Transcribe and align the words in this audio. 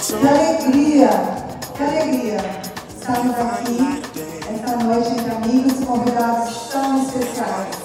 Que 0.00 0.14
alegria, 0.14 1.10
que 1.76 1.82
alegria 1.82 2.36
estarmos 2.88 3.34
aqui 3.36 4.02
esta 4.54 4.76
noite 4.76 5.10
entre 5.10 5.30
amigos 5.32 5.80
e 5.80 5.86
convidados 5.86 6.68
tão 6.70 7.02
especiais. 7.02 7.76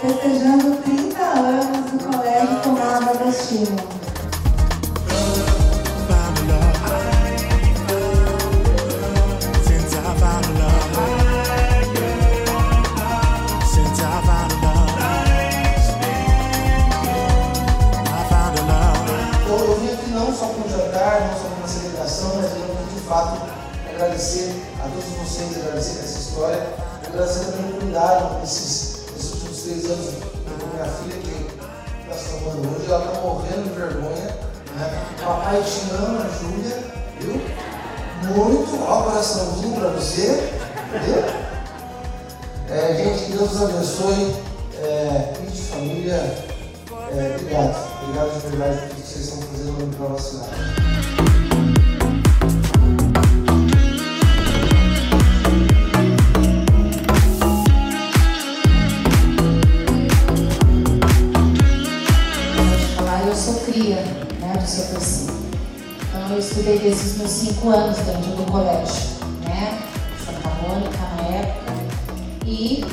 Festejando 0.00 0.76
30 0.82 1.22
anos 1.22 1.90
do 1.92 2.04
Colégio 2.04 2.62
Tomás 21.22 21.44
Agostinho. 21.44 21.92
fato, 23.08 23.42
agradecer 23.88 24.54
a 24.80 24.88
todos 24.88 25.04
vocês, 25.04 25.56
agradecer 25.56 26.00
essa 26.00 26.18
história, 26.18 26.66
agradecer 27.06 27.44
também 27.52 27.70
o 27.70 27.80
cuidado 27.80 28.40
nesses, 28.40 29.04
últimos 29.34 29.62
três 29.62 29.84
anos 29.86 30.14
com 30.60 30.66
minha 30.66 30.84
filha 30.84 31.16
que 31.18 31.46
está 32.02 32.16
se 32.16 32.28
formando 32.30 32.76
hoje, 32.76 32.90
ela 32.90 33.04
está 33.06 33.20
morrendo 33.20 33.68
de 33.68 33.78
vergonha. 33.78 34.36
Né? 34.74 35.04
Papai 35.24 35.62
te 35.62 35.94
ama, 35.94 36.28
Júlia, 36.40 36.78
viu? 37.20 37.40
Muito, 38.34 38.82
ó, 38.82 39.02
coraçãozinho 39.02 39.74
para 39.78 39.88
você, 39.90 40.50
entendeu? 40.88 41.24
É, 42.68 42.94
gente, 42.96 43.32
Deus 43.32 43.52
os 43.52 43.62
abençoe. 43.62 44.52
É, 44.82 45.32
de 45.48 45.62
família, 45.62 46.14
é, 47.12 47.36
obrigado. 47.38 48.02
Obrigado 48.02 48.40
de 48.40 48.48
verdade 48.48 48.88
por 48.88 48.96
vocês 48.96 49.24
estão 49.26 49.42
fazendo 49.42 49.96
para 49.96 50.06
a 50.06 50.08
nossa 50.08 50.30
cidade. 50.30 50.91
Desde 66.78 67.06
os 67.06 67.16
meus 67.18 67.30
cinco 67.30 67.70
anos 67.70 67.96
dentro 67.98 68.30
do 68.32 68.50
colégio, 68.50 69.02
né? 69.44 69.78
Santa 70.24 70.48
Mônica 70.62 70.98
na 71.16 71.36
época. 71.36 71.72
E 72.46 72.84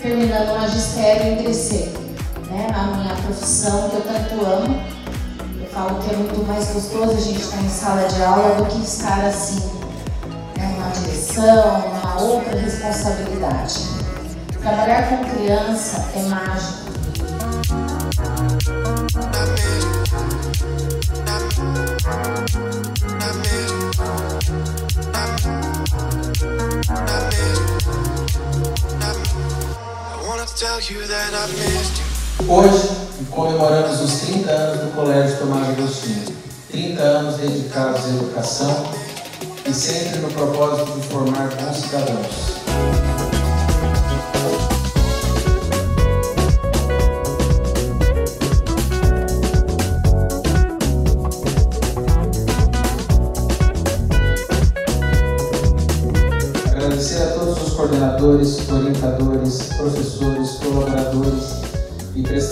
terminando 0.00 0.50
o 0.50 0.58
magistério, 0.60 1.32
ingressei 1.32 2.06
né? 2.50 2.66
na 2.70 2.96
minha 2.96 3.14
profissão 3.14 3.90
que 3.90 3.96
eu 3.96 4.02
tanto 4.02 4.44
amo. 4.44 4.80
Eu 5.60 5.66
falo 5.68 6.02
que 6.02 6.14
é 6.14 6.16
muito 6.16 6.46
mais 6.46 6.68
gostoso 6.72 7.12
a 7.12 7.20
gente 7.20 7.40
estar 7.40 7.60
em 7.62 7.68
sala 7.68 8.08
de 8.08 8.22
aula 8.22 8.54
do 8.56 8.66
que 8.66 8.78
estar 8.82 9.24
assim, 9.24 9.60
né? 10.56 10.74
numa 10.74 10.90
direção, 10.90 11.88
numa 11.88 12.20
outra 12.20 12.58
responsabilidade. 12.58 13.80
Trabalhar 14.60 15.08
com 15.08 15.24
criança 15.30 16.08
é 16.16 16.22
mágico. 16.22 16.85
Hoje 32.48 32.90
comemoramos 33.30 34.00
os 34.00 34.20
30 34.20 34.50
anos 34.50 34.84
do 34.84 34.94
Colégio 34.96 35.38
Tomás 35.38 35.68
Agostinho. 35.68 36.36
30 36.70 37.02
anos 37.02 37.36
dedicados 37.36 38.04
à 38.04 38.08
educação 38.08 38.92
e 39.64 39.72
sempre 39.72 40.18
no 40.18 40.30
propósito 40.32 40.98
de 40.98 41.06
formar 41.06 41.48
bons 41.54 41.76
cidadãos. 41.76 42.56
coordenadores, 57.76 58.68
orientadores, 58.68 59.68
professores, 59.76 60.35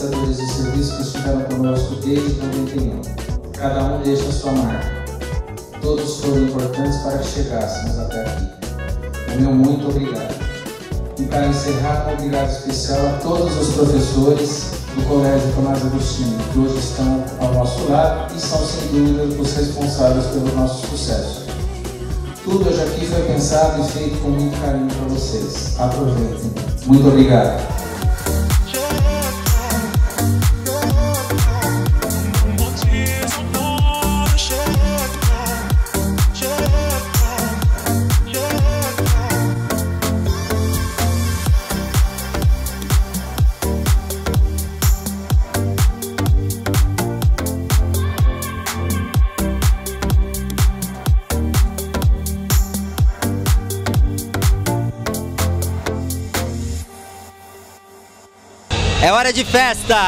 prestadores 0.05 0.37
de 0.37 0.47
serviços 0.47 0.97
que 0.97 1.03
estiveram 1.03 1.43
conosco 1.43 1.95
desde 1.97 2.35
91. 2.47 3.01
Cada 3.53 3.85
um 3.85 4.03
deixa 4.03 4.31
sua 4.33 4.53
marca. 4.53 5.05
Todos 5.81 6.21
foram 6.21 6.43
importantes 6.43 6.97
para 6.99 7.19
que 7.19 7.27
chegássemos 7.27 7.99
até 7.99 8.23
aqui. 8.23 8.49
O 9.35 9.41
meu 9.41 9.53
muito 9.53 9.89
obrigado. 9.89 10.35
E 11.19 11.25
para 11.25 11.47
encerrar, 11.47 12.09
um 12.09 12.13
obrigado 12.15 12.51
especial 12.51 13.07
a 13.07 13.19
todos 13.21 13.57
os 13.57 13.75
professores 13.75 14.71
do 14.95 15.03
Colégio 15.09 15.53
Tomás 15.55 15.85
Agostinho, 15.85 16.39
que 16.53 16.59
hoje 16.59 16.79
estão 16.79 17.25
ao 17.41 17.55
nosso 17.55 17.91
lado 17.91 18.35
e 18.35 18.41
são, 18.41 18.59
sem 18.67 18.89
dúvida, 18.89 19.41
os 19.41 19.55
responsáveis 19.55 20.27
pelo 20.27 20.55
nosso 20.57 20.87
sucesso. 20.87 21.45
Tudo 22.43 22.69
hoje 22.69 22.83
aqui 22.83 23.07
foi 23.07 23.23
pensado 23.23 23.81
e 23.81 23.89
feito 23.89 24.21
com 24.21 24.29
muito 24.29 24.61
carinho 24.61 24.89
para 24.89 25.09
vocês. 25.09 25.75
Aproveitem. 25.79 26.53
Muito 26.87 27.09
obrigado. 27.09 27.84
É 59.05 59.13
hora 59.13 59.35
de 59.35 59.45
festa! 59.45 59.99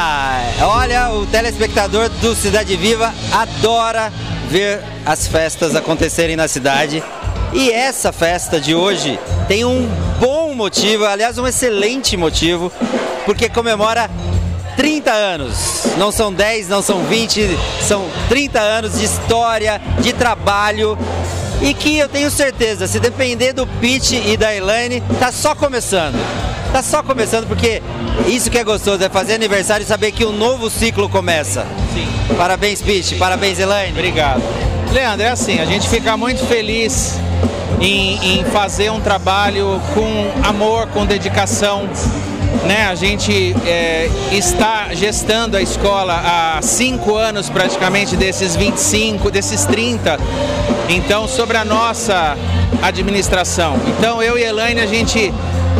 Olha, 0.59 1.11
o 1.11 1.27
telespectador 1.27 2.09
do 2.09 2.33
Cidade 2.33 2.75
Viva 2.75 3.13
adora 3.31 4.11
ver 4.49 4.83
as 5.05 5.27
festas 5.27 5.75
acontecerem 5.75 6.35
na 6.35 6.47
cidade. 6.47 7.03
E 7.53 7.69
essa 7.69 8.11
festa 8.11 8.59
de 8.59 8.73
hoje 8.73 9.19
tem 9.47 9.63
um 9.63 9.87
bom 10.19 10.51
motivo, 10.55 11.05
aliás, 11.05 11.37
um 11.37 11.45
excelente 11.45 12.17
motivo, 12.17 12.71
porque 13.23 13.47
comemora 13.47 14.09
30 14.75 15.11
anos. 15.11 15.85
Não 15.99 16.11
são 16.11 16.33
10, 16.33 16.67
não 16.67 16.81
são 16.81 17.03
20, 17.03 17.55
são 17.87 18.09
30 18.29 18.59
anos 18.59 18.97
de 18.97 19.05
história, 19.05 19.79
de 19.99 20.11
trabalho 20.11 20.97
e 21.61 21.71
que 21.75 21.99
eu 21.99 22.09
tenho 22.09 22.31
certeza, 22.31 22.87
se 22.87 22.99
depender 22.99 23.53
do 23.53 23.67
Pete 23.79 24.15
e 24.15 24.35
da 24.35 24.55
Elaine, 24.55 25.03
tá 25.19 25.31
só 25.31 25.53
começando. 25.53 26.17
Tá 26.71 26.83
só 26.83 27.01
começando 27.01 27.47
porque 27.47 27.81
isso 28.27 28.51
que 28.51 28.57
é 28.57 28.63
gostoso, 28.63 29.03
é 29.03 29.09
fazer 29.09 29.33
aniversário 29.33 29.83
e 29.83 29.87
saber 29.87 30.11
que 30.11 30.25
um 30.25 30.31
novo 30.31 30.69
ciclo 30.69 31.09
começa. 31.09 31.65
Sim. 31.93 32.07
Parabéns, 32.35 32.81
Pete. 32.81 33.15
Parabéns, 33.15 33.59
Elaine. 33.59 33.93
Obrigado. 33.93 34.41
Leandro, 34.91 35.25
é 35.25 35.29
assim, 35.29 35.59
a 35.59 35.65
gente 35.65 35.87
fica 35.87 36.15
muito 36.15 36.45
feliz 36.45 37.19
em, 37.81 38.39
em 38.39 38.43
fazer 38.45 38.89
um 38.91 38.99
trabalho 38.99 39.81
com 39.93 40.47
amor, 40.47 40.87
com 40.87 41.05
dedicação. 41.05 41.87
Né, 42.65 42.87
a 42.87 42.95
gente 42.95 43.55
é, 43.65 44.09
está 44.31 44.87
gestando 44.93 45.55
a 45.57 45.61
escola 45.61 46.13
há 46.13 46.61
cinco 46.61 47.15
anos 47.15 47.49
praticamente 47.49 48.15
desses 48.15 48.55
25, 48.55 49.29
desses 49.29 49.65
30. 49.65 50.17
Então, 50.89 51.27
sobre 51.27 51.57
a 51.57 51.65
nossa 51.65 52.37
administração. 52.81 53.77
Então, 53.87 54.23
eu 54.23 54.37
e 54.37 54.43
Elaine, 54.43 54.81
a 54.81 54.85
gente 54.85 55.33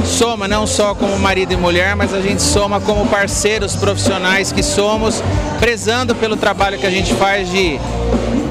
soma 0.06 0.48
não 0.48 0.66
só 0.66 0.96
como 0.96 1.18
marido 1.20 1.54
e 1.54 1.58
mulher, 1.58 1.96
mas 1.96 2.14
a 2.14 2.22
gente 2.22 2.42
soma 2.42 2.80
como 2.80 3.06
parceiros 3.08 3.76
profissionais 3.76 4.52
que 4.52 4.64
somos, 4.64 5.22
prezando 5.60 6.16
pelo 6.16 6.36
trabalho 6.36 6.78
que 6.78 6.86
a 6.86 6.92
gente 6.92 7.14
faz 7.14 7.50
de 7.50 7.80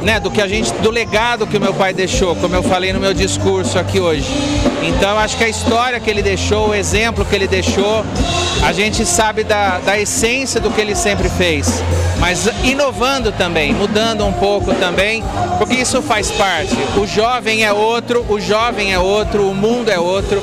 né, 0.07 0.21
do 0.21 0.31
que 0.31 0.41
a 0.41 0.47
gente, 0.47 0.73
do 0.75 0.89
legado 0.89 1.49
que 1.49 1.57
o 1.57 1.61
meu 1.61 1.75
pai 1.75 1.93
deixou, 1.93 2.37
como 2.37 2.55
eu 2.55 2.63
falei 2.63 2.93
no 2.93 3.01
meu 3.01 3.13
discurso 3.13 3.77
aqui 3.77 3.99
hoje. 3.99 4.25
Então 4.81 5.19
acho 5.19 5.37
que 5.37 5.43
a 5.43 5.49
história 5.49 5.99
que 5.99 6.09
ele 6.09 6.23
deixou, 6.23 6.69
o 6.69 6.75
exemplo 6.75 7.25
que 7.25 7.35
ele 7.35 7.49
deixou, 7.49 8.05
a 8.63 8.73
gente 8.73 9.05
sabe 9.05 9.43
da, 9.43 9.79
da 9.79 9.99
essência 9.99 10.61
do 10.61 10.71
que 10.71 10.81
ele 10.81 10.95
sempre 10.95 11.29
fez, 11.29 11.83
mas 12.21 12.49
inovando 12.63 13.33
também, 13.33 13.75
mudando 13.75 14.25
um 14.25 14.33
pouco 14.33 14.73
também, 14.75 15.25
porque 15.59 15.75
isso 15.75 16.01
faz 16.01 16.31
parte. 16.31 16.77
O 16.97 17.05
jovem 17.05 17.65
é 17.65 17.73
outro, 17.73 18.25
o 18.29 18.41
jovem 18.41 18.93
é 18.93 18.99
outro, 19.01 19.51
o 19.51 19.55
mundo 19.57 19.91
é 19.91 19.99
outro 19.99 20.41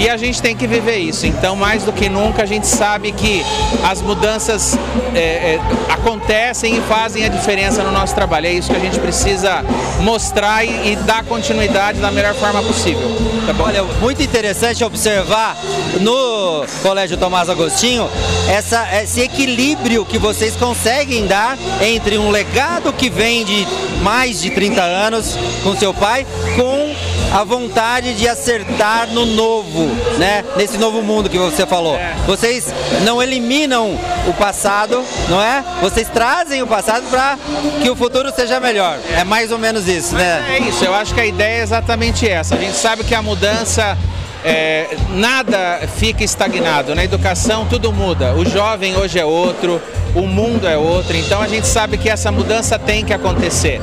E 0.00 0.08
a 0.08 0.16
gente 0.16 0.40
tem 0.40 0.56
que 0.56 0.66
viver 0.66 0.96
isso. 0.96 1.26
Então, 1.26 1.54
mais 1.54 1.84
do 1.84 1.92
que 1.92 2.08
nunca, 2.08 2.42
a 2.42 2.46
gente 2.46 2.66
sabe 2.66 3.12
que 3.12 3.44
as 3.84 4.00
mudanças 4.00 4.74
é, 5.14 5.18
é, 5.18 5.60
acontecem 5.90 6.78
e 6.78 6.80
fazem 6.80 7.26
a 7.26 7.28
diferença 7.28 7.82
no 7.82 7.92
nosso 7.92 8.14
trabalho. 8.14 8.46
É 8.46 8.52
isso 8.52 8.70
que 8.70 8.76
a 8.76 8.80
gente 8.80 8.98
precisa 8.98 9.62
mostrar 10.00 10.64
e, 10.64 10.92
e 10.92 10.96
dar 10.96 11.22
continuidade 11.24 12.00
da 12.00 12.10
melhor 12.10 12.34
forma 12.34 12.62
possível. 12.62 13.02
Tá 13.46 13.52
bom? 13.52 13.64
Olha, 13.64 13.84
muito 14.00 14.22
interessante 14.22 14.82
observar 14.82 15.54
no 16.00 16.64
Colégio 16.82 17.18
Tomás 17.18 17.50
Agostinho 17.50 18.08
essa, 18.48 18.88
esse 19.02 19.20
equilíbrio 19.20 20.06
que 20.06 20.16
vocês 20.16 20.56
conseguem 20.56 21.26
dar 21.26 21.58
entre 21.82 22.16
um 22.16 22.30
legado 22.30 22.90
que 22.90 23.10
vem 23.10 23.44
de 23.44 23.66
mais 24.02 24.40
de 24.40 24.48
30 24.48 24.80
anos 24.80 25.36
com 25.62 25.76
seu 25.76 25.92
pai, 25.92 26.26
com 26.56 26.89
a 27.32 27.44
vontade 27.44 28.14
de 28.14 28.28
acertar 28.28 29.08
no 29.08 29.24
novo, 29.24 29.86
né? 30.18 30.44
Nesse 30.56 30.76
novo 30.78 31.02
mundo 31.02 31.30
que 31.30 31.38
você 31.38 31.66
falou. 31.66 31.96
É. 31.96 32.14
Vocês 32.26 32.72
não 33.04 33.22
eliminam 33.22 33.98
o 34.26 34.32
passado, 34.34 35.04
não 35.28 35.40
é? 35.40 35.62
Vocês 35.80 36.08
trazem 36.08 36.62
o 36.62 36.66
passado 36.66 37.08
para 37.08 37.38
que 37.82 37.88
o 37.88 37.94
futuro 37.94 38.32
seja 38.34 38.58
melhor. 38.58 38.98
É 39.16 39.24
mais 39.24 39.52
ou 39.52 39.58
menos 39.58 39.86
isso, 39.86 40.14
né? 40.14 40.44
É 40.50 40.58
isso, 40.58 40.84
eu 40.84 40.94
acho 40.94 41.14
que 41.14 41.20
a 41.20 41.26
ideia 41.26 41.60
é 41.60 41.62
exatamente 41.62 42.28
essa. 42.28 42.56
A 42.56 42.58
gente 42.58 42.76
sabe 42.76 43.04
que 43.04 43.14
a 43.14 43.22
mudança 43.22 43.96
é, 44.44 44.96
nada 45.10 45.80
fica 45.96 46.24
estagnado. 46.24 46.94
Na 46.94 47.04
educação 47.04 47.66
tudo 47.66 47.92
muda. 47.92 48.34
O 48.34 48.44
jovem 48.44 48.96
hoje 48.96 49.18
é 49.18 49.24
outro, 49.24 49.80
o 50.14 50.22
mundo 50.22 50.66
é 50.66 50.76
outro. 50.76 51.16
Então 51.16 51.40
a 51.40 51.46
gente 51.46 51.66
sabe 51.66 51.96
que 51.96 52.08
essa 52.08 52.32
mudança 52.32 52.78
tem 52.78 53.04
que 53.04 53.12
acontecer. 53.12 53.80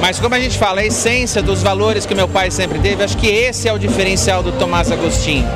Mas 0.00 0.18
como 0.18 0.34
a 0.34 0.40
gente 0.40 0.58
fala, 0.58 0.80
a 0.80 0.84
essência 0.84 1.42
dos 1.42 1.62
valores 1.62 2.04
que 2.06 2.14
meu 2.14 2.28
pai 2.28 2.50
sempre 2.50 2.78
teve, 2.78 3.02
acho 3.02 3.16
que 3.16 3.26
esse 3.26 3.68
é 3.68 3.72
o 3.72 3.78
diferencial 3.78 4.42
do 4.42 4.52
Tomás 4.52 4.90
Agostinho. 4.90 5.48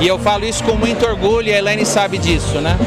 E 0.00 0.06
eu 0.06 0.18
falo 0.18 0.44
isso 0.44 0.62
com 0.64 0.74
muito 0.74 1.06
orgulho 1.06 1.48
e 1.48 1.52
a 1.52 1.58
Elaine 1.58 1.84
sabe 1.84 2.18
disso, 2.18 2.60
né? 2.60 2.78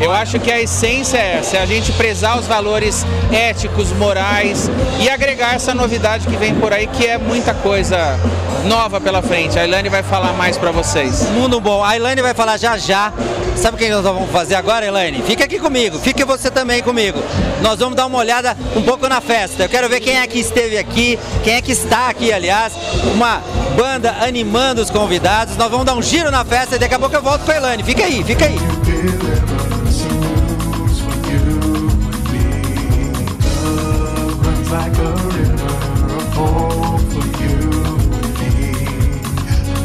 Eu 0.00 0.12
acho 0.12 0.40
que 0.40 0.50
a 0.50 0.60
essência 0.60 1.16
é 1.18 1.36
essa, 1.38 1.56
é 1.56 1.62
a 1.62 1.66
gente 1.66 1.92
prezar 1.92 2.38
os 2.38 2.46
valores 2.46 3.06
éticos, 3.32 3.92
morais 3.92 4.68
e 5.00 5.08
agregar 5.08 5.54
essa 5.54 5.72
novidade 5.72 6.26
que 6.26 6.36
vem 6.36 6.54
por 6.56 6.72
aí, 6.72 6.86
que 6.86 7.06
é 7.06 7.16
muita 7.16 7.54
coisa 7.54 8.18
nova 8.64 9.00
pela 9.00 9.22
frente. 9.22 9.58
A 9.58 9.64
Elaine 9.64 9.88
vai 9.88 10.02
falar 10.02 10.32
mais 10.32 10.58
para 10.58 10.72
vocês. 10.72 11.28
Mundo 11.30 11.60
bom. 11.60 11.84
A 11.84 11.94
Elaine 11.94 12.22
vai 12.22 12.34
falar 12.34 12.56
já 12.56 12.76
já. 12.76 13.12
Sabe 13.56 13.76
o 13.76 13.78
que 13.78 13.88
nós 13.88 14.02
vamos 14.02 14.30
fazer 14.30 14.56
agora, 14.56 14.84
Elaine? 14.84 15.22
Fica 15.22 15.44
aqui 15.44 15.58
comigo, 15.58 15.98
fique 15.98 16.24
você 16.24 16.50
também 16.50 16.82
comigo. 16.82 17.18
Nós 17.62 17.78
vamos 17.78 17.96
dar 17.96 18.06
uma 18.06 18.18
olhada 18.18 18.56
um 18.76 18.82
pouco 18.82 19.08
na 19.08 19.20
festa. 19.20 19.62
Eu 19.64 19.68
quero 19.68 19.88
ver 19.88 20.00
quem 20.00 20.18
é 20.18 20.26
que 20.26 20.38
esteve 20.38 20.76
aqui, 20.76 21.18
quem 21.42 21.54
é 21.54 21.62
que 21.62 21.72
está 21.72 22.08
aqui, 22.08 22.32
aliás. 22.32 22.72
Uma 23.14 23.40
banda 23.76 24.16
animando 24.20 24.82
os 24.82 24.90
convidados. 24.90 25.56
Nós 25.56 25.70
vamos 25.70 25.86
dar 25.86 25.94
um 25.94 26.02
giro 26.02 26.30
na 26.30 26.44
festa 26.44 26.76
e 26.76 26.78
daqui 26.78 26.94
a 26.94 26.98
pouco 26.98 27.14
eu 27.14 27.22
volto 27.22 27.44
com 27.44 27.52
a 27.52 27.56
Elaine. 27.56 27.82
Fica 27.82 28.04
aí, 28.04 28.22
fica 28.22 28.44
aí. 28.44 28.58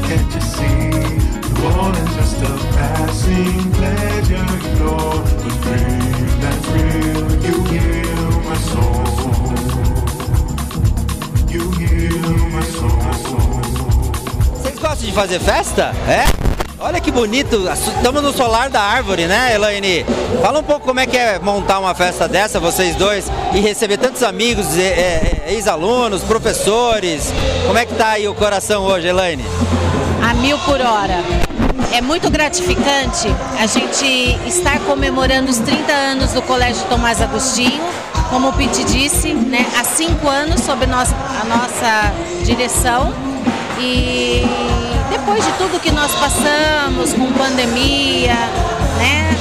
Can't 0.09 0.33
you 0.33 0.41
see? 0.41 0.89
New 1.59 1.79
Orleans 1.79 2.15
just 2.15 2.41
a 2.41 2.68
fazer 15.19 15.39
festa? 15.41 15.93
É? 16.07 16.23
Olha 16.79 17.01
que 17.01 17.11
bonito, 17.11 17.69
estamos 17.69 18.23
no 18.23 18.31
solar 18.31 18.69
da 18.69 18.81
árvore, 18.81 19.27
né, 19.27 19.53
Elaine? 19.53 20.05
Fala 20.41 20.59
um 20.59 20.63
pouco 20.63 20.85
como 20.85 21.01
é 21.01 21.05
que 21.05 21.17
é 21.17 21.37
montar 21.39 21.77
uma 21.79 21.93
festa 21.93 22.25
dessa, 22.25 22.57
vocês 22.57 22.95
dois, 22.95 23.29
e 23.53 23.59
receber 23.59 23.97
tantos 23.97 24.23
amigos, 24.23 24.65
ex-alunos, 25.45 26.23
professores. 26.23 27.33
Como 27.67 27.77
é 27.77 27.85
que 27.85 27.93
tá 27.95 28.11
aí 28.11 28.29
o 28.29 28.33
coração 28.33 28.83
hoje, 28.83 29.09
Elaine? 29.09 29.43
a 30.23 30.33
mil 30.35 30.57
por 30.59 30.79
hora. 30.79 31.21
É 31.91 31.99
muito 31.99 32.29
gratificante 32.29 33.27
a 33.59 33.65
gente 33.65 34.39
estar 34.47 34.79
comemorando 34.85 35.51
os 35.51 35.57
30 35.57 35.91
anos 35.91 36.31
do 36.31 36.41
Colégio 36.43 36.85
Tomás 36.87 37.21
Agostinho, 37.21 37.83
como 38.29 38.47
o 38.47 38.53
Pete 38.53 38.85
disse, 38.85 39.33
né, 39.33 39.65
há 39.77 39.83
cinco 39.83 40.29
anos 40.29 40.61
sob 40.61 40.85
a 40.85 40.87
nossa 40.87 42.13
direção. 42.45 43.13
E 43.81 44.43
depois 45.29 45.45
de 45.45 45.53
tudo 45.53 45.79
que 45.79 45.91
nós 45.91 46.11
passamos 46.15 47.13
com 47.13 47.31
pandemia, 47.33 48.33
né, 48.97 49.37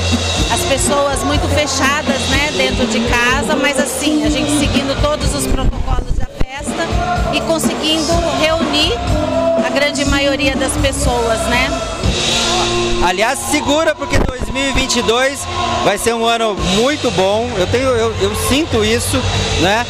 as 0.52 0.60
pessoas 0.66 1.24
muito 1.24 1.48
fechadas 1.48 2.20
né, 2.28 2.50
dentro 2.54 2.86
de 2.86 3.00
casa, 3.08 3.56
mas 3.56 3.78
assim, 3.78 4.22
a 4.24 4.28
gente 4.28 4.50
seguindo 4.58 5.00
todos 5.00 5.34
os 5.34 5.46
protocolos 5.46 6.12
da 6.14 6.26
festa 6.26 6.86
e 7.32 7.40
conseguindo 7.40 8.12
reunir 8.38 8.92
a 9.64 9.70
grande 9.70 10.04
maioria 10.04 10.54
das 10.54 10.76
pessoas, 10.76 11.38
né? 11.46 11.70
Aliás, 13.02 13.38
segura 13.50 13.94
porque 13.94 14.18
2022 14.18 15.46
vai 15.84 15.96
ser 15.96 16.14
um 16.14 16.26
ano 16.26 16.54
muito 16.76 17.10
bom. 17.12 17.48
Eu 17.56 17.66
tenho, 17.68 17.88
eu, 17.88 18.14
eu 18.20 18.34
sinto 18.34 18.84
isso, 18.84 19.16
né? 19.62 19.86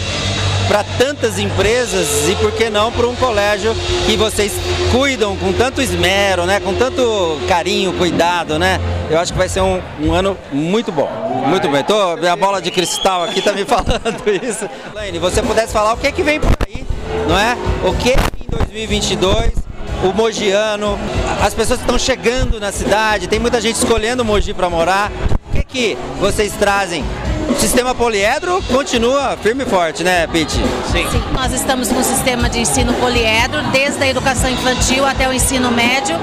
Para 0.68 0.84
tantas 0.98 1.38
empresas 1.38 2.28
e 2.28 2.34
por 2.36 2.52
que 2.52 2.68
não 2.68 2.92
para 2.92 3.08
um 3.08 3.16
colégio 3.16 3.74
que 4.06 4.16
vocês 4.16 4.52
cuidam 4.92 5.34
com 5.36 5.52
tanto 5.52 5.80
esmero, 5.80 6.44
né? 6.44 6.60
Com 6.60 6.74
tanto 6.74 7.38
carinho, 7.48 7.94
cuidado, 7.94 8.58
né? 8.58 8.78
Eu 9.10 9.18
acho 9.18 9.32
que 9.32 9.38
vai 9.38 9.48
ser 9.48 9.62
um, 9.62 9.80
um 9.98 10.12
ano 10.12 10.36
muito 10.52 10.92
bom. 10.92 11.08
Muito 11.46 11.68
bem. 11.68 11.82
Tô, 11.82 12.16
minha 12.16 12.36
bola 12.36 12.60
de 12.60 12.70
cristal 12.70 13.24
aqui 13.24 13.40
tá 13.40 13.52
me 13.52 13.64
falando 13.66 14.22
isso. 14.42 14.68
Laine, 14.94 15.18
você 15.18 15.42
pudesse 15.42 15.72
falar 15.72 15.94
o 15.94 15.96
que 15.96 16.06
é 16.06 16.12
que 16.12 16.22
vem 16.22 16.38
por 16.38 16.52
aí, 16.66 16.86
não 17.26 17.38
é? 17.38 17.56
O 17.82 17.94
que 17.94 18.10
em 18.10 18.50
2022 18.50 19.52
o 20.04 20.12
mogiano, 20.12 20.98
as 21.42 21.54
pessoas 21.54 21.80
estão 21.80 21.98
chegando 21.98 22.60
na 22.60 22.70
cidade, 22.70 23.26
tem 23.26 23.38
muita 23.38 23.60
gente 23.60 23.76
escolhendo 23.76 24.22
o 24.22 24.24
Mogi 24.26 24.54
para 24.54 24.70
morar. 24.70 25.10
O 25.48 25.52
que 25.52 25.64
que 25.64 25.98
vocês 26.20 26.52
trazem? 26.52 27.04
O 27.58 27.60
sistema 27.60 27.92
poliedro 27.92 28.62
continua 28.72 29.36
firme 29.36 29.64
e 29.64 29.66
forte, 29.66 30.04
né, 30.04 30.28
Pete? 30.28 30.54
Sim. 30.92 31.10
Sim, 31.10 31.20
nós 31.32 31.52
estamos 31.52 31.88
com 31.88 31.98
um 31.98 32.04
sistema 32.04 32.48
de 32.48 32.60
ensino 32.60 32.94
poliedro, 32.94 33.60
desde 33.72 34.00
a 34.00 34.06
educação 34.06 34.48
infantil 34.48 35.04
até 35.04 35.28
o 35.28 35.32
ensino 35.32 35.68
médio. 35.72 36.16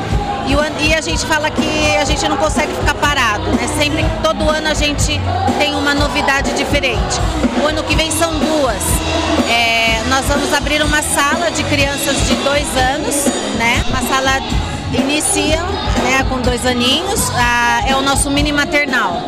E, 0.47 0.55
o 0.55 0.59
e 0.79 0.93
a 0.93 1.01
gente 1.01 1.25
fala 1.25 1.49
que 1.51 1.97
a 1.97 2.05
gente 2.05 2.25
não 2.29 2.37
consegue 2.37 2.73
ficar 2.73 2.93
parado, 2.93 3.43
né? 3.51 3.67
Sempre, 3.77 4.05
todo 4.23 4.49
ano 4.49 4.69
a 4.69 4.73
gente 4.73 5.19
tem 5.59 5.75
uma 5.75 5.93
novidade 5.93 6.53
diferente. 6.53 7.19
O 7.61 7.67
ano 7.67 7.83
que 7.83 7.97
vem 7.97 8.09
são 8.11 8.31
duas. 8.39 8.81
É, 9.49 10.03
nós 10.07 10.25
vamos 10.27 10.53
abrir 10.53 10.81
uma 10.81 11.01
sala 11.01 11.51
de 11.51 11.65
crianças 11.65 12.15
de 12.29 12.35
dois 12.35 12.67
anos, 12.77 13.25
né? 13.57 13.83
Uma 13.89 14.01
sala 14.03 14.39
inicia 14.93 15.61
né, 16.01 16.25
com 16.29 16.39
dois 16.39 16.65
aninhos, 16.65 17.29
ah, 17.35 17.81
é 17.89 17.93
o 17.97 18.01
nosso 18.01 18.31
mini 18.31 18.53
maternal 18.53 19.21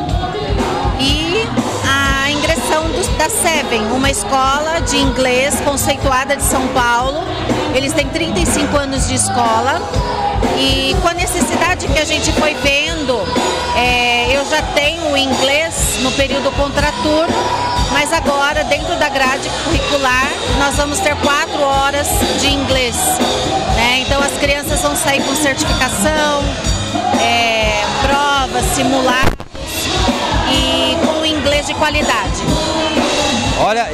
da 3.27 3.29
Seven, 3.29 3.91
uma 3.91 4.10
escola 4.10 4.79
de 4.79 4.98
inglês 4.98 5.60
conceituada 5.62 6.36
de 6.36 6.43
São 6.43 6.65
Paulo. 6.69 7.22
Eles 7.75 7.91
têm 7.91 8.07
35 8.07 8.77
anos 8.77 9.07
de 9.07 9.15
escola 9.15 9.81
e 10.57 10.96
com 11.01 11.10
a 11.10 11.13
necessidade 11.13 11.88
que 11.88 12.00
a 12.00 12.05
gente 12.05 12.31
foi 12.34 12.53
vendo, 12.55 13.19
é, 13.75 14.38
eu 14.38 14.46
já 14.46 14.62
tenho 14.74 15.12
o 15.12 15.17
inglês 15.17 16.00
no 16.01 16.12
período 16.13 16.50
contraturno, 16.51 17.36
mas 17.91 18.13
agora 18.13 18.63
dentro 18.63 18.96
da 18.96 19.10
grade 19.10 19.50
curricular 19.65 20.31
nós 20.60 20.75
vamos 20.77 21.00
ter 21.00 21.15
quatro 21.17 21.62
horas 21.62 22.07
de 22.39 22.48
inglês. 22.48 22.96
né? 23.75 24.00
Então 24.05 24.22
as 24.22 24.38
crianças 24.38 24.81
vão 24.81 24.96
sair 24.96 25.22
com 25.24 25.36
certificação, 25.36 26.43
é, 27.19 27.84
provas, 28.07 28.63
simulados 28.74 29.36
e 30.50 31.05
com 31.05 31.25
inglês 31.25 31.67
de 31.67 31.74
qualidade. 31.74 32.87
Olha, 33.67 33.86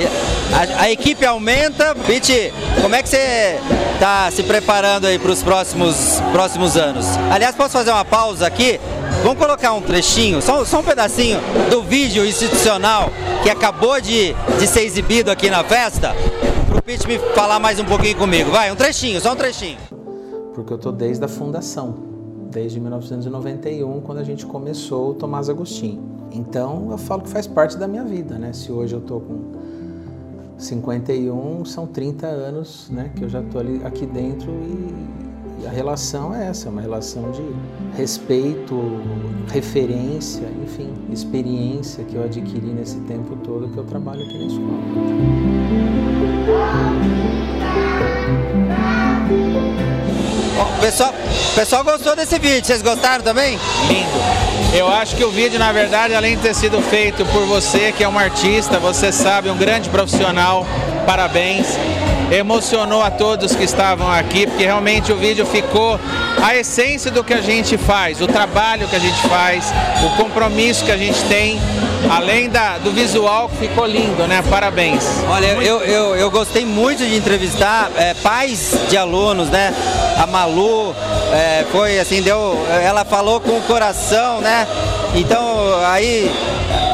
a, 0.53 0.83
a 0.83 0.91
equipe 0.91 1.25
aumenta. 1.25 1.95
Pete, 2.05 2.53
como 2.79 2.93
é 2.93 3.01
que 3.01 3.09
você 3.09 3.59
está 3.95 4.29
se 4.29 4.43
preparando 4.43 5.07
aí 5.07 5.17
para 5.17 5.31
os 5.31 5.41
próximos, 5.41 6.21
próximos 6.31 6.77
anos? 6.77 7.07
Aliás, 7.31 7.55
posso 7.55 7.71
fazer 7.71 7.89
uma 7.89 8.05
pausa 8.05 8.45
aqui? 8.45 8.79
Vamos 9.23 9.39
colocar 9.39 9.73
um 9.73 9.81
trechinho, 9.81 10.43
só, 10.43 10.63
só 10.63 10.81
um 10.81 10.83
pedacinho 10.83 11.39
do 11.71 11.81
vídeo 11.81 12.23
institucional 12.23 13.09
que 13.41 13.49
acabou 13.49 13.99
de, 13.99 14.35
de 14.59 14.67
ser 14.67 14.81
exibido 14.81 15.31
aqui 15.31 15.49
na 15.49 15.63
festa, 15.63 16.15
para 16.69 16.77
o 16.77 16.81
Pete 16.83 17.07
me 17.07 17.17
falar 17.33 17.59
mais 17.59 17.79
um 17.79 17.85
pouquinho 17.85 18.15
comigo. 18.15 18.51
Vai, 18.51 18.71
um 18.71 18.75
trechinho, 18.75 19.19
só 19.19 19.33
um 19.33 19.35
trechinho. 19.35 19.79
porque 20.53 20.71
eu 20.71 20.77
tô 20.77 20.91
desde 20.91 21.25
a 21.25 21.27
fundação, 21.27 22.12
desde 22.53 22.79
1991, 22.79 24.01
quando 24.01 24.19
a 24.19 24.23
gente 24.23 24.45
começou 24.45 25.11
o 25.11 25.13
Tomás 25.13 25.49
Agostinho. 25.49 26.01
Então 26.31 26.89
eu 26.91 26.97
falo 26.97 27.23
que 27.23 27.29
faz 27.29 27.47
parte 27.47 27.77
da 27.77 27.87
minha 27.87 28.03
vida, 28.03 28.37
né? 28.37 28.53
Se 28.53 28.71
hoje 28.71 28.93
eu 28.93 29.01
tô 29.01 29.19
com 29.19 29.51
51, 30.57 31.65
são 31.65 31.85
30 31.85 32.27
anos, 32.27 32.89
né, 32.89 33.11
que 33.15 33.23
eu 33.23 33.29
já 33.29 33.39
ali 33.39 33.81
aqui 33.83 34.05
dentro 34.05 34.51
e, 34.51 35.23
a 35.65 35.69
relação 35.69 36.35
é 36.35 36.47
essa, 36.47 36.67
é 36.67 36.71
uma 36.71 36.81
relação 36.81 37.31
de 37.31 37.41
respeito, 37.95 38.75
referência, 39.47 40.45
enfim, 40.61 40.93
experiência 41.09 42.03
que 42.03 42.15
eu 42.15 42.23
adquiri 42.23 42.67
nesse 42.67 42.99
tempo 43.01 43.37
todo 43.45 43.69
que 43.69 43.77
eu 43.77 43.85
trabalho 43.85 44.21
aqui 44.23 44.39
na 44.39 44.45
escola. 44.45 44.73
O 50.63 50.81
pessoal, 50.81 51.13
pessoal 51.55 51.83
gostou 51.83 52.15
desse 52.15 52.39
vídeo, 52.39 52.65
vocês 52.65 52.81
gostaram 52.81 53.23
também? 53.23 53.59
Lindo. 53.87 54.53
Eu 54.73 54.87
acho 54.87 55.15
que 55.15 55.23
o 55.23 55.29
vídeo, 55.29 55.59
na 55.59 55.71
verdade, 55.71 56.15
além 56.15 56.35
de 56.35 56.41
ter 56.41 56.55
sido 56.55 56.81
feito 56.81 57.25
por 57.27 57.45
você, 57.45 57.91
que 57.91 58.03
é 58.03 58.09
um 58.09 58.17
artista, 58.17 58.79
você 58.79 59.11
sabe, 59.11 59.49
um 59.49 59.57
grande 59.57 59.89
profissional, 59.89 60.65
parabéns. 61.05 61.77
Emocionou 62.31 63.01
a 63.01 63.11
todos 63.11 63.55
que 63.55 63.63
estavam 63.63 64.11
aqui, 64.11 64.47
porque 64.47 64.63
realmente 64.63 65.11
o 65.11 65.15
vídeo 65.15 65.45
ficou 65.45 65.99
a 66.41 66.55
essência 66.55 67.11
do 67.11 67.23
que 67.23 67.33
a 67.33 67.41
gente 67.41 67.77
faz, 67.77 68.21
o 68.21 68.27
trabalho 68.27 68.87
que 68.87 68.95
a 68.95 68.99
gente 68.99 69.21
faz, 69.27 69.71
o 70.03 70.17
compromisso 70.17 70.83
que 70.83 70.91
a 70.91 70.97
gente 70.97 71.21
tem, 71.25 71.61
além 72.09 72.49
da, 72.49 72.77
do 72.77 72.91
visual 72.91 73.49
que 73.49 73.67
ficou 73.67 73.85
lindo, 73.85 74.27
né? 74.27 74.43
Parabéns. 74.49 75.03
Olha, 75.29 75.45
eu, 75.45 75.81
eu, 75.81 76.15
eu 76.15 76.31
gostei 76.31 76.65
muito 76.65 77.05
de 77.05 77.15
entrevistar 77.15 77.91
é, 77.97 78.13
pais 78.15 78.75
de 78.89 78.97
alunos, 78.97 79.49
né? 79.49 79.73
A 80.17 80.25
Malu 80.25 80.95
é, 81.33 81.65
foi 81.71 81.99
assim, 81.99 82.21
deu, 82.21 82.57
ela 82.83 83.05
falou 83.05 83.39
com 83.39 83.57
o 83.57 83.61
coração, 83.61 84.41
né? 84.41 84.67
Então 85.15 85.41
aí 85.85 86.31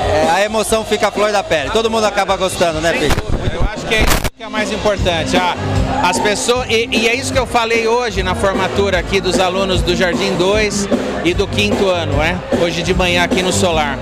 é, 0.09 0.29
a 0.31 0.43
emoção 0.43 0.83
fica 0.83 1.07
a 1.07 1.11
flor 1.11 1.31
da 1.31 1.43
pele. 1.43 1.69
Todo 1.69 1.89
mundo 1.89 2.05
acaba 2.05 2.35
gostando, 2.35 2.81
né, 2.81 2.93
Pedro? 2.93 3.23
Eu 3.53 3.61
acho 3.61 3.85
que 3.85 3.95
é 3.95 3.99
isso 3.99 4.31
que 4.35 4.43
é 4.43 4.49
mais 4.49 4.71
importante. 4.71 5.37
Ah, 5.37 5.55
as 6.03 6.17
pessoas, 6.17 6.67
e, 6.69 6.87
e, 6.91 7.07
é 7.07 7.15
isso 7.15 7.31
que 7.31 7.39
eu 7.39 7.45
falei 7.45 7.87
hoje 7.87 8.23
na 8.23 8.33
formatura 8.33 8.97
aqui 8.99 9.21
dos 9.21 9.39
alunos 9.39 9.81
do 9.81 9.95
Jardim 9.95 10.35
2 10.35 10.87
e 11.25 11.33
do 11.33 11.47
quinto 11.47 11.87
ano, 11.87 12.13
né? 12.13 12.39
Hoje 12.61 12.81
de 12.81 12.93
manhã 12.93 13.23
aqui 13.23 13.41
no 13.43 13.53
Solar. 13.53 13.99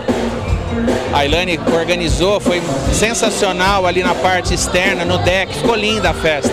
A 1.14 1.26
Ilane 1.26 1.60
organizou, 1.74 2.40
foi 2.40 2.62
sensacional 2.94 3.86
ali 3.86 4.04
na 4.04 4.14
parte 4.14 4.54
externa, 4.54 5.04
no 5.04 5.18
deck, 5.18 5.54
ficou 5.54 5.76
linda 5.76 6.12
a 6.12 6.14
festa. 6.14 6.52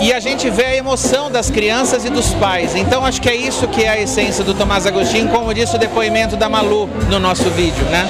E 0.00 0.12
a 0.12 0.20
gente 0.20 0.48
vê 0.48 0.64
a 0.64 0.76
emoção 0.76 1.28
das 1.28 1.50
crianças 1.50 2.04
e 2.04 2.10
dos 2.10 2.32
pais. 2.34 2.76
Então 2.76 3.04
acho 3.04 3.20
que 3.20 3.28
é 3.28 3.34
isso 3.34 3.66
que 3.66 3.82
é 3.82 3.88
a 3.88 4.00
essência 4.00 4.44
do 4.44 4.54
Tomás 4.54 4.86
Agostinho, 4.86 5.28
como 5.28 5.52
disse 5.52 5.74
o 5.74 5.78
depoimento 5.78 6.36
da 6.36 6.48
Malu 6.48 6.88
no 7.08 7.18
nosso 7.18 7.50
vídeo, 7.50 7.84
né? 7.86 8.08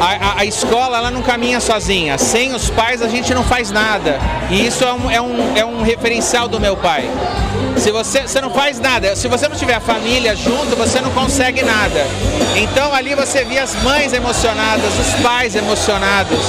A, 0.00 0.06
a, 0.06 0.40
a, 0.40 0.44
escola 0.44 0.98
ela 0.98 1.10
não 1.12 1.22
caminha 1.22 1.60
sozinha. 1.60 2.18
Sem 2.18 2.52
os 2.52 2.68
pais 2.68 3.00
a 3.00 3.06
gente 3.06 3.32
não 3.32 3.44
faz 3.44 3.70
nada. 3.70 4.18
E 4.50 4.66
isso 4.66 4.82
é 4.82 4.92
um, 4.92 5.10
é 5.10 5.20
um, 5.20 5.56
é 5.56 5.64
um 5.64 5.82
referencial 5.82 6.48
do 6.48 6.58
meu 6.58 6.76
pai. 6.76 7.08
Se 7.76 7.92
você, 7.92 8.22
você 8.22 8.40
não 8.40 8.50
faz 8.50 8.80
nada, 8.80 9.14
se 9.14 9.28
você 9.28 9.46
não 9.46 9.54
tiver 9.54 9.74
a 9.74 9.80
família 9.80 10.34
junto, 10.34 10.74
você 10.74 11.00
não 11.00 11.10
consegue 11.12 11.62
nada. 11.62 12.04
Então 12.56 12.92
ali 12.92 13.14
você 13.14 13.44
via 13.44 13.62
as 13.62 13.80
mães 13.84 14.12
emocionadas, 14.12 14.98
os 14.98 15.22
pais 15.22 15.54
emocionados 15.54 16.40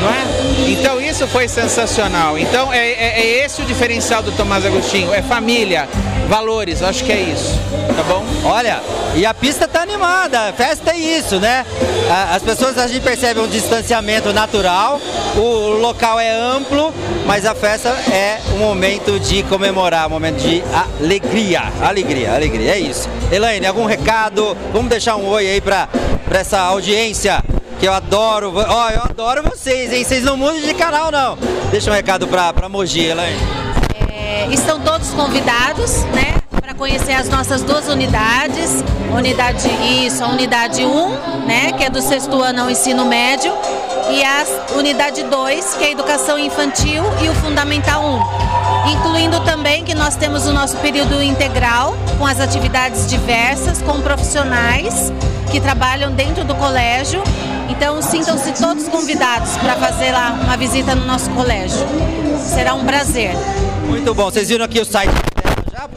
não 0.00 0.10
é? 0.10 0.70
Então 0.70 1.00
isso 1.00 1.26
foi 1.28 1.48
sensacional. 1.48 2.38
Então 2.38 2.72
é, 2.72 2.90
é, 2.90 3.20
é 3.20 3.44
esse 3.44 3.62
o 3.62 3.64
diferencial 3.64 4.22
do 4.22 4.32
Tomás 4.32 4.64
Agostinho, 4.64 5.12
é 5.12 5.22
família, 5.22 5.88
valores, 6.28 6.82
acho 6.82 7.04
que 7.04 7.12
é 7.12 7.20
isso, 7.20 7.58
tá 7.96 8.02
bom? 8.04 8.24
Olha, 8.44 8.80
e 9.14 9.26
a 9.26 9.34
pista 9.34 9.66
tá 9.66 9.82
animada, 9.82 10.52
festa 10.52 10.92
é 10.92 10.96
isso, 10.96 11.40
né? 11.40 11.66
As 12.32 12.42
pessoas 12.42 12.78
a 12.78 12.86
gente 12.86 13.02
percebe 13.02 13.40
um 13.40 13.48
distanciamento 13.48 14.32
natural, 14.32 15.00
o 15.36 15.78
local 15.80 16.18
é 16.18 16.30
amplo, 16.30 16.92
mas 17.26 17.44
a 17.44 17.54
festa 17.54 17.88
é 18.12 18.40
um 18.54 18.58
momento 18.58 19.18
de 19.20 19.42
comemorar, 19.44 20.06
um 20.06 20.10
momento 20.10 20.36
de 20.36 20.62
alegria, 21.00 21.62
alegria, 21.82 22.34
alegria, 22.34 22.72
é 22.72 22.78
isso. 22.78 23.08
Elaine, 23.30 23.66
algum 23.66 23.84
recado? 23.84 24.56
Vamos 24.72 24.88
deixar 24.88 25.16
um 25.16 25.26
oi 25.26 25.48
aí 25.48 25.60
para 25.60 25.88
essa 26.32 26.58
audiência 26.58 27.42
que 27.80 27.88
eu 27.88 27.94
adoro. 27.94 28.52
Ó, 28.54 28.86
oh, 28.86 28.90
eu 28.90 29.02
adoro 29.02 29.42
vocês, 29.42 29.90
hein? 29.90 30.04
Vocês 30.04 30.22
não 30.22 30.36
mudam 30.36 30.60
de 30.60 30.74
canal, 30.74 31.10
não. 31.10 31.38
Deixa 31.70 31.90
um 31.90 31.94
recado 31.94 32.28
pra, 32.28 32.52
pra 32.52 32.68
Mogi, 32.68 33.06
Elaine. 33.06 33.40
É, 34.12 34.46
estão 34.52 34.78
todos 34.80 35.08
convidados, 35.12 36.04
né? 36.14 36.34
Para 36.50 36.74
conhecer 36.74 37.14
as 37.14 37.30
nossas 37.30 37.62
duas 37.62 37.88
unidades. 37.88 38.84
Unidade 39.16 39.68
isso, 40.04 40.22
a 40.22 40.28
unidade 40.28 40.84
1, 40.84 41.46
né? 41.46 41.72
Que 41.72 41.84
é 41.84 41.90
do 41.90 42.02
sexto 42.02 42.40
ano 42.42 42.62
ao 42.62 42.70
ensino 42.70 43.06
médio. 43.06 43.52
E 44.10 44.22
a 44.22 44.44
unidade 44.76 45.22
2, 45.22 45.74
que 45.76 45.84
é 45.84 45.86
a 45.88 45.90
educação 45.90 46.38
infantil 46.38 47.02
e 47.22 47.28
o 47.30 47.34
fundamental 47.36 48.04
1. 48.04 48.90
Incluindo 48.92 49.40
também 49.40 49.84
que 49.84 49.94
nós 49.94 50.16
temos 50.16 50.46
o 50.46 50.52
nosso 50.52 50.76
período 50.78 51.22
integral, 51.22 51.96
com 52.18 52.26
as 52.26 52.40
atividades 52.40 53.06
diversas, 53.06 53.80
com 53.80 54.00
profissionais 54.02 55.10
que 55.50 55.60
trabalham 55.60 56.12
dentro 56.12 56.44
do 56.44 56.54
colégio 56.56 57.22
então 57.70 58.02
sintam-se 58.02 58.52
todos 58.52 58.88
convidados 58.88 59.56
para 59.56 59.76
fazer 59.76 60.12
lá 60.12 60.38
uma 60.42 60.56
visita 60.56 60.94
no 60.94 61.06
nosso 61.06 61.30
colégio. 61.30 61.86
Será 62.38 62.74
um 62.74 62.84
prazer. 62.84 63.30
Muito 63.86 64.12
bom. 64.14 64.24
Vocês 64.24 64.48
viram 64.48 64.64
aqui 64.64 64.80
o 64.80 64.84
site 64.84 65.10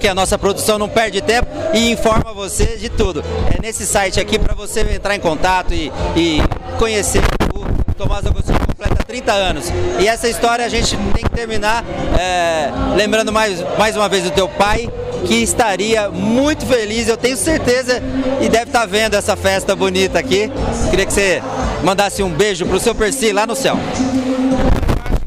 porque 0.04 0.08
a 0.08 0.16
nossa 0.16 0.38
produção 0.38 0.78
não 0.78 0.90
perde 0.90 1.22
tempo 1.22 1.48
e 1.74 1.92
informa 1.92 2.34
você 2.34 2.78
de 2.78 2.90
tudo. 2.90 3.24
É 3.56 3.62
nesse 3.62 3.86
site 3.86 4.20
aqui 4.20 4.38
para 4.38 4.54
você 4.54 4.82
entrar 4.82 5.16
em 5.16 5.20
contato 5.20 5.74
e, 5.74 5.92
e 6.16 6.42
conhecer 6.78 7.22
o 7.54 7.94
Tomás 7.94 8.26
Agostinho 8.26 8.60
completa 8.60 9.04
30 9.04 9.32
anos. 9.32 9.66
E 10.00 10.08
essa 10.08 10.28
história 10.28 10.66
a 10.66 10.70
gente 10.70 10.98
tem 11.14 11.24
que 11.24 11.30
terminar 11.30 11.84
é, 12.20 12.72
lembrando 12.96 13.32
mais, 13.32 13.64
mais 13.78 13.96
uma 13.96 14.10
vez 14.10 14.24
do 14.24 14.32
teu 14.32 14.50
pai, 14.50 14.90
que 15.26 15.36
estaria 15.36 16.10
muito 16.10 16.66
feliz, 16.66 17.08
eu 17.08 17.18
tenho 17.18 17.38
certeza, 17.38 18.02
e 18.42 18.50
deve 18.50 18.66
estar 18.66 18.86
vendo 18.86 19.16
essa 19.16 19.36
festa 19.36 19.76
bonita 19.76 20.20
aqui. 20.20 20.52
Queria 20.90 21.06
que 21.06 21.14
você 21.14 21.42
mandasse 21.84 22.22
um 22.24 22.30
beijo 22.30 22.66
para 22.66 22.78
o 22.78 22.80
seu 22.80 22.94
Percy 22.94 23.32
lá 23.32 23.46
no 23.46 23.56
céu. 23.56 23.78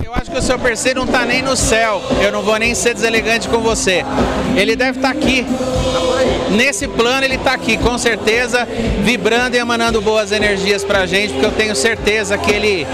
Eu 0.05 0.15
acho 0.15 0.31
que 0.31 0.39
o 0.39 0.43
seu 0.43 0.59
Percy 0.59 0.95
não 0.95 1.05
está 1.05 1.25
nem 1.25 1.43
no 1.43 1.57
céu, 1.57 2.03
eu 2.23 2.31
não 2.31 2.43
vou 2.43 2.57
nem 2.59 2.75
ser 2.75 2.95
deselegante 2.95 3.49
com 3.49 3.59
você. 3.59 4.05
Ele 4.57 4.77
deve 4.77 4.99
estar 4.99 5.13
tá 5.13 5.19
aqui. 5.19 5.47
Nesse 6.51 6.87
plano 6.89 7.25
ele 7.25 7.35
está 7.35 7.53
aqui, 7.53 7.77
com 7.77 7.99
certeza, 7.99 8.67
vibrando 9.03 9.57
e 9.57 9.59
emanando 9.59 10.01
boas 10.01 10.33
energias 10.33 10.85
para 10.85 11.01
a 11.01 11.07
gente, 11.07 11.33
porque 11.33 11.47
eu 11.47 11.53
tenho 11.53 11.75
certeza 11.75 12.39
que 12.39 12.51
ele 12.51 12.87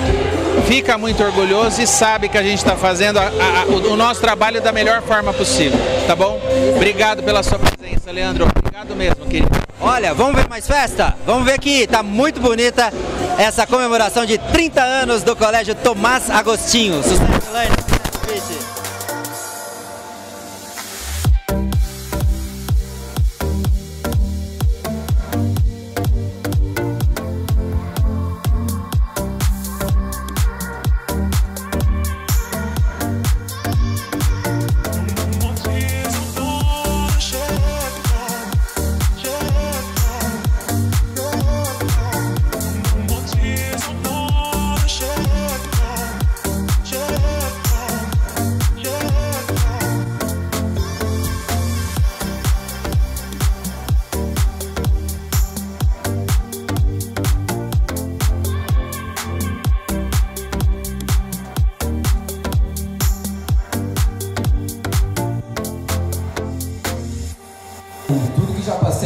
fica 0.67 0.97
muito 0.99 1.23
orgulhoso 1.23 1.81
e 1.81 1.87
sabe 1.87 2.29
que 2.29 2.39
a 2.39 2.43
gente 2.43 2.59
está 2.59 2.77
fazendo 2.77 3.19
a, 3.19 3.25
a, 3.25 3.65
o, 3.67 3.93
o, 3.93 3.97
nosso 3.97 4.21
trabalho 4.21 4.61
da 4.61 4.73
melhor 4.73 5.03
forma 5.03 5.33
possível, 5.33 5.79
tá 6.07 6.17
bom? 6.17 6.41
Obrigado 6.77 7.23
pela 7.23 7.43
sua 7.43 7.59
presença, 7.59 8.11
Leandro. 8.11 8.47
Obrigado 8.57 8.95
mesmo, 8.95 9.27
querido. 9.27 9.51
Olha, 9.81 10.15
vamos 10.15 10.37
ver 10.37 10.49
mais 10.49 10.67
festa? 10.67 11.17
Vamos 11.27 11.45
ver 11.45 11.59
que 11.59 11.87
tá 11.87 12.03
muito 12.03 12.41
bonita 12.41 12.93
essa 13.39 13.67
comemoração 13.67 14.25
de 14.25 14.39
30 14.39 14.81
anos 14.83 15.23
do 15.23 15.35
Colégio 15.35 15.75
Tomás 15.75 16.31
Agostinho. 16.31 17.03
Sucesso, 17.03 18.72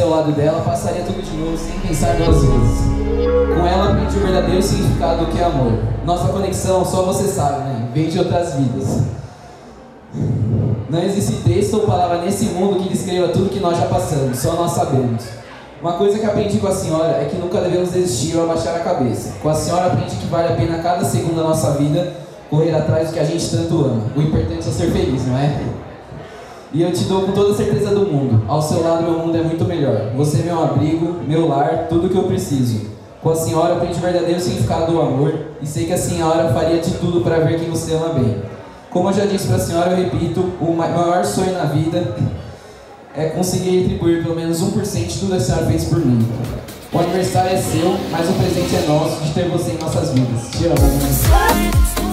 Elaine. 0.07 0.17
lado 0.17 0.31
dela, 0.31 0.61
passaria 0.61 1.03
tudo 1.03 1.21
de 1.21 1.37
novo 1.37 1.57
sem 1.57 1.79
pensar 1.79 2.15
duas 2.15 2.41
vezes. 2.41 2.79
Com 3.55 3.65
ela 3.65 3.91
aprendi 3.91 4.17
o 4.17 4.19
verdadeiro 4.19 4.61
significado 4.61 5.25
do 5.25 5.31
que 5.31 5.39
é 5.39 5.43
amor. 5.43 5.73
Nossa 6.05 6.29
conexão, 6.29 6.85
só 6.85 7.03
você 7.03 7.27
sabe, 7.27 7.69
né? 7.69 7.89
Vem 7.93 8.09
de 8.09 8.19
outras 8.19 8.55
vidas. 8.55 9.01
Não 10.89 11.03
existe 11.03 11.43
texto 11.43 11.75
ou 11.75 11.81
palavra 11.81 12.21
nesse 12.21 12.45
mundo 12.45 12.81
que 12.81 12.89
descreva 12.89 13.27
tudo 13.29 13.49
que 13.49 13.59
nós 13.59 13.77
já 13.77 13.87
passamos, 13.87 14.37
só 14.39 14.53
nós 14.53 14.71
sabemos. 14.71 15.25
Uma 15.81 15.93
coisa 15.93 16.17
que 16.17 16.25
aprendi 16.25 16.57
com 16.57 16.67
a 16.67 16.71
senhora 16.71 17.21
é 17.21 17.25
que 17.25 17.35
nunca 17.35 17.61
devemos 17.61 17.91
desistir 17.91 18.35
ou 18.37 18.43
abaixar 18.43 18.75
a 18.75 18.79
cabeça. 18.79 19.33
Com 19.41 19.49
a 19.49 19.53
senhora 19.53 19.87
aprendi 19.87 20.15
que 20.15 20.25
vale 20.27 20.53
a 20.53 20.55
pena 20.55 20.79
cada 20.81 21.03
segundo 21.03 21.35
da 21.35 21.43
nossa 21.43 21.71
vida 21.71 22.13
correr 22.49 22.73
atrás 22.73 23.09
do 23.09 23.13
que 23.13 23.19
a 23.19 23.23
gente 23.23 23.49
tanto 23.49 23.85
ama. 23.85 24.03
O 24.15 24.21
importante 24.21 24.67
é 24.67 24.71
ser 24.71 24.89
feliz, 24.91 25.27
não 25.27 25.37
é? 25.37 25.59
E 26.73 26.81
eu 26.81 26.91
te 26.91 27.05
dou 27.05 27.21
com 27.23 27.31
toda 27.31 27.53
a 27.53 27.55
certeza 27.55 27.91
do 27.95 28.01
mundo. 28.01 28.43
Ao 28.47 28.61
seu 28.61 28.81
lado, 28.83 29.03
meu 29.03 29.13
mundo 29.19 29.37
é 29.37 29.41
muito 29.41 29.63
melhor. 29.65 30.11
Você 30.15 30.39
é 30.39 30.43
meu 30.43 30.61
abrigo, 30.63 31.15
meu 31.27 31.47
lar, 31.47 31.87
tudo 31.89 32.09
que 32.09 32.15
eu 32.17 32.23
preciso. 32.23 32.87
Com 33.21 33.29
a 33.31 33.35
senhora, 33.35 33.75
aprendi 33.75 33.97
o 33.97 34.01
verdadeiro 34.01 34.39
significado 34.39 34.91
do 34.91 35.01
amor 35.01 35.33
e 35.61 35.65
sei 35.65 35.85
que 35.85 35.93
a 35.93 35.97
senhora 35.97 36.53
faria 36.53 36.79
de 36.79 36.91
tudo 36.95 37.21
para 37.21 37.39
ver 37.39 37.59
quem 37.59 37.69
você 37.69 37.93
ama 37.93 38.09
bem. 38.09 38.41
Como 38.91 39.09
eu 39.09 39.13
já 39.13 39.25
disse 39.25 39.47
para 39.47 39.55
a 39.57 39.59
senhora, 39.59 39.91
eu 39.91 39.97
repito: 39.97 40.41
o 40.61 40.73
ma- 40.75 40.87
maior 40.87 41.23
sonho 41.25 41.53
na 41.53 41.65
vida 41.65 42.15
é 43.15 43.29
conseguir 43.29 43.79
retribuir 43.81 44.23
pelo 44.23 44.35
menos 44.35 44.61
1% 44.61 45.07
de 45.07 45.19
tudo 45.19 45.29
que 45.31 45.37
a 45.37 45.39
senhora 45.39 45.65
fez 45.65 45.85
por 45.85 45.99
mim. 45.99 46.25
O 46.93 46.99
aniversário 46.99 47.51
é 47.51 47.57
seu, 47.57 47.95
mas 48.11 48.29
o 48.29 48.33
presente 48.33 48.75
é 48.75 48.85
nosso 48.87 49.21
de 49.23 49.33
ter 49.33 49.49
você 49.49 49.71
em 49.71 49.77
nossas 49.77 50.11
vidas. 50.11 50.47
Te 50.51 50.65
amo. 50.67 52.06